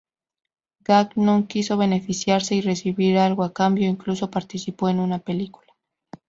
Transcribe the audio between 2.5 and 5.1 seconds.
y recibir algo a cambio, incluso participó en